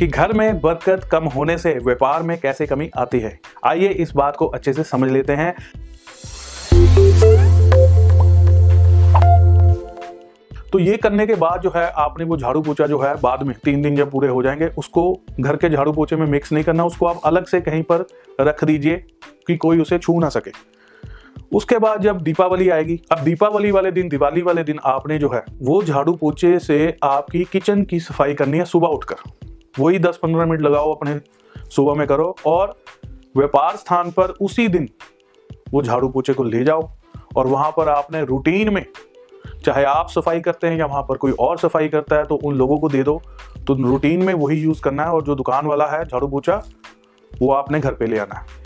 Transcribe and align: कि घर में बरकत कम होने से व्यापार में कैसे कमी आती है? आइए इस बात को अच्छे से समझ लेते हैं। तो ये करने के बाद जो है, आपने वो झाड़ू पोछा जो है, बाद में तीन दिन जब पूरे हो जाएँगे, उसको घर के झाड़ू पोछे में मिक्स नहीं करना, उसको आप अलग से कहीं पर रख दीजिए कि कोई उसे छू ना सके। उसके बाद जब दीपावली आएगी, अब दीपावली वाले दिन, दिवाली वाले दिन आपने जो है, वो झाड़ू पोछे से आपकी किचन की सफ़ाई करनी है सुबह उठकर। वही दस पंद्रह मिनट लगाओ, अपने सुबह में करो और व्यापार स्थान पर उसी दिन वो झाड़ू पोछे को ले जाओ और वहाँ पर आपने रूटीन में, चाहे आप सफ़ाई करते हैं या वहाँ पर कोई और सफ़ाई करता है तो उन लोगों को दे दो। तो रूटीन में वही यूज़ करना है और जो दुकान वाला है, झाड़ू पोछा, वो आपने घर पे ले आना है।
कि 0.00 0.06
घर 0.06 0.32
में 0.32 0.60
बरकत 0.60 1.08
कम 1.12 1.24
होने 1.24 1.58
से 1.58 1.72
व्यापार 1.72 2.22
में 2.22 2.40
कैसे 2.40 2.66
कमी 2.66 2.90
आती 2.98 3.20
है? 3.20 3.40
आइए 3.66 3.88
इस 3.88 4.12
बात 4.16 4.36
को 4.36 4.46
अच्छे 4.46 4.72
से 4.72 4.84
समझ 4.84 5.10
लेते 5.10 5.32
हैं। 5.32 5.54
तो 10.72 10.78
ये 10.78 10.96
करने 10.96 11.26
के 11.26 11.34
बाद 11.34 11.60
जो 11.60 11.72
है, 11.76 11.90
आपने 11.90 12.24
वो 12.24 12.36
झाड़ू 12.36 12.62
पोछा 12.62 12.86
जो 12.86 12.98
है, 12.98 13.20
बाद 13.20 13.42
में 13.42 13.56
तीन 13.64 13.82
दिन 13.82 13.96
जब 13.96 14.10
पूरे 14.10 14.28
हो 14.28 14.42
जाएँगे, 14.42 14.66
उसको 14.66 15.20
घर 15.40 15.56
के 15.56 15.68
झाड़ू 15.68 15.92
पोछे 15.92 16.16
में 16.16 16.26
मिक्स 16.26 16.52
नहीं 16.52 16.64
करना, 16.64 16.84
उसको 16.84 17.06
आप 17.06 17.20
अलग 17.24 17.46
से 17.46 17.60
कहीं 17.60 17.82
पर 17.82 18.04
रख 18.40 18.64
दीजिए 18.64 19.04
कि 19.46 19.56
कोई 19.56 19.80
उसे 19.80 19.98
छू 19.98 20.20
ना 20.20 20.28
सके। 20.28 20.52
उसके 21.52 21.78
बाद 21.78 22.00
जब 22.00 22.20
दीपावली 22.20 22.68
आएगी, 22.68 23.00
अब 23.12 23.18
दीपावली 23.18 23.70
वाले 23.70 23.90
दिन, 23.90 24.08
दिवाली 24.08 24.42
वाले 24.42 24.62
दिन 24.62 24.78
आपने 24.84 25.18
जो 25.18 25.30
है, 25.30 25.44
वो 25.62 25.82
झाड़ू 25.82 26.12
पोछे 26.12 26.58
से 26.58 26.96
आपकी 27.02 27.44
किचन 27.44 27.82
की 27.82 28.00
सफ़ाई 28.00 28.34
करनी 28.34 28.58
है 28.58 28.64
सुबह 28.64 28.88
उठकर। 28.88 29.49
वही 29.74 29.98
दस 29.98 30.18
पंद्रह 30.22 30.46
मिनट 30.46 30.60
लगाओ, 30.62 30.94
अपने 30.94 31.20
सुबह 31.70 31.94
में 31.94 32.06
करो 32.06 32.34
और 32.46 32.74
व्यापार 33.36 33.76
स्थान 33.76 34.10
पर 34.10 34.30
उसी 34.40 34.66
दिन 34.68 34.88
वो 35.72 35.82
झाड़ू 35.82 36.08
पोछे 36.08 36.32
को 36.34 36.44
ले 36.44 36.62
जाओ 36.64 36.88
और 37.36 37.46
वहाँ 37.46 37.70
पर 37.70 37.88
आपने 37.88 38.24
रूटीन 38.24 38.72
में, 38.74 38.84
चाहे 39.64 39.84
आप 39.84 40.08
सफ़ाई 40.08 40.40
करते 40.40 40.66
हैं 40.66 40.78
या 40.78 40.86
वहाँ 40.86 41.02
पर 41.02 41.16
कोई 41.16 41.32
और 41.40 41.58
सफ़ाई 41.58 41.88
करता 41.88 42.16
है 42.16 42.24
तो 42.24 42.36
उन 42.36 42.54
लोगों 42.54 42.78
को 42.78 42.88
दे 42.88 43.02
दो। 43.02 43.20
तो 43.66 43.74
रूटीन 43.82 44.22
में 44.24 44.32
वही 44.34 44.56
यूज़ 44.56 44.80
करना 44.82 45.04
है 45.04 45.10
और 45.10 45.22
जो 45.22 45.34
दुकान 45.34 45.66
वाला 45.66 45.86
है, 45.86 46.04
झाड़ू 46.04 46.28
पोछा, 46.28 46.62
वो 47.32 47.52
आपने 47.52 47.80
घर 47.80 47.94
पे 47.94 48.06
ले 48.06 48.18
आना 48.18 48.38
है। 48.38 48.59